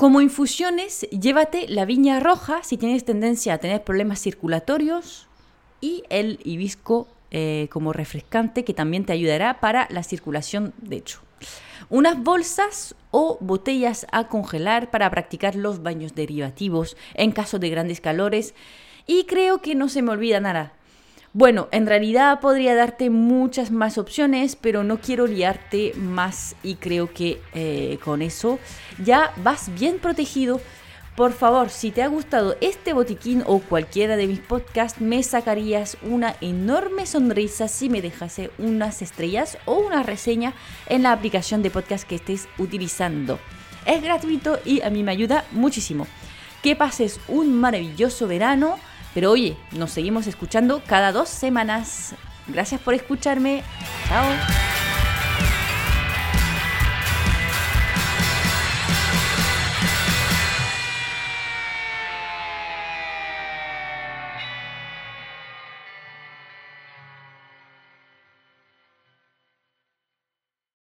Como 0.00 0.22
infusiones, 0.22 1.02
llévate 1.10 1.68
la 1.68 1.84
viña 1.84 2.20
roja 2.20 2.62
si 2.62 2.78
tienes 2.78 3.04
tendencia 3.04 3.52
a 3.52 3.58
tener 3.58 3.84
problemas 3.84 4.18
circulatorios 4.18 5.28
y 5.82 6.04
el 6.08 6.40
hibisco 6.42 7.06
eh, 7.30 7.68
como 7.70 7.92
refrescante 7.92 8.64
que 8.64 8.72
también 8.72 9.04
te 9.04 9.12
ayudará 9.12 9.60
para 9.60 9.86
la 9.90 10.02
circulación 10.02 10.72
de 10.78 10.96
hecho. 10.96 11.20
Unas 11.90 12.18
bolsas 12.18 12.94
o 13.10 13.36
botellas 13.42 14.06
a 14.10 14.28
congelar 14.28 14.90
para 14.90 15.10
practicar 15.10 15.54
los 15.54 15.82
baños 15.82 16.14
derivativos 16.14 16.96
en 17.12 17.30
caso 17.30 17.58
de 17.58 17.68
grandes 17.68 18.00
calores. 18.00 18.54
Y 19.06 19.24
creo 19.24 19.60
que 19.60 19.74
no 19.74 19.90
se 19.90 20.00
me 20.00 20.12
olvida 20.12 20.40
nada. 20.40 20.72
Bueno, 21.32 21.68
en 21.70 21.86
realidad 21.86 22.40
podría 22.40 22.74
darte 22.74 23.08
muchas 23.08 23.70
más 23.70 23.98
opciones, 23.98 24.56
pero 24.56 24.82
no 24.82 25.00
quiero 25.00 25.28
liarte 25.28 25.92
más 25.94 26.56
y 26.64 26.74
creo 26.74 27.12
que 27.12 27.40
eh, 27.54 28.00
con 28.04 28.20
eso 28.20 28.58
ya 28.98 29.32
vas 29.36 29.72
bien 29.78 30.00
protegido. 30.00 30.60
Por 31.14 31.32
favor, 31.32 31.70
si 31.70 31.92
te 31.92 32.02
ha 32.02 32.08
gustado 32.08 32.56
este 32.60 32.94
botiquín 32.94 33.44
o 33.46 33.60
cualquiera 33.60 34.16
de 34.16 34.26
mis 34.26 34.40
podcasts, 34.40 35.00
me 35.00 35.22
sacarías 35.22 35.98
una 36.02 36.34
enorme 36.40 37.06
sonrisa 37.06 37.68
si 37.68 37.88
me 37.88 38.02
dejase 38.02 38.50
unas 38.58 39.00
estrellas 39.00 39.56
o 39.66 39.74
una 39.74 40.02
reseña 40.02 40.54
en 40.88 41.04
la 41.04 41.12
aplicación 41.12 41.62
de 41.62 41.70
podcast 41.70 42.08
que 42.08 42.16
estés 42.16 42.48
utilizando. 42.58 43.38
Es 43.86 44.02
gratuito 44.02 44.58
y 44.64 44.80
a 44.80 44.90
mí 44.90 45.04
me 45.04 45.12
ayuda 45.12 45.44
muchísimo. 45.52 46.08
Que 46.60 46.74
pases 46.74 47.20
un 47.28 47.54
maravilloso 47.54 48.26
verano 48.26 48.78
pero 49.14 49.30
oye, 49.30 49.56
nos 49.72 49.90
seguimos 49.90 50.26
escuchando 50.26 50.82
cada 50.86 51.12
dos 51.12 51.28
semanas. 51.28 52.14
Gracias 52.46 52.80
por 52.80 52.94
escucharme. 52.94 53.62
Chao. 54.08 54.69